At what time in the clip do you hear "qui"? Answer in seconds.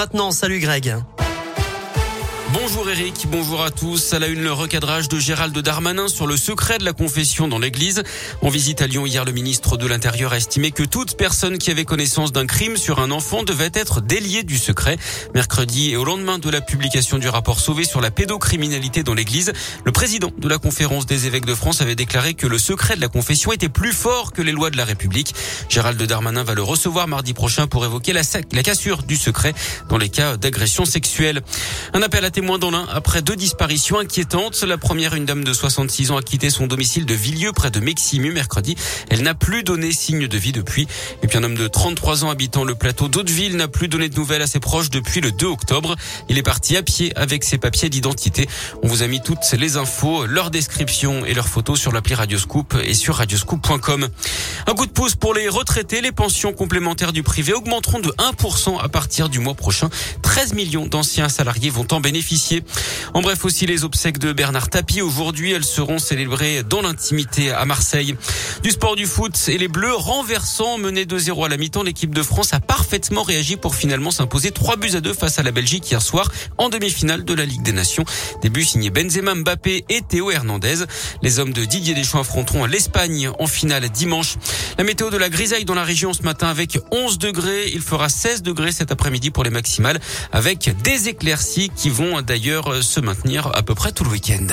11.58-11.70, 91.74-91.90